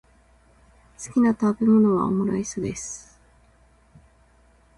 [0.97, 3.21] 好きな食べ物はオムライスです。